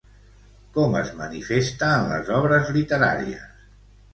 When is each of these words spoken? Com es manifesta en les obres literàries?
Com 0.77 0.95
es 1.01 1.11
manifesta 1.19 1.91
en 1.99 2.09
les 2.15 2.33
obres 2.41 2.73
literàries? 2.79 3.65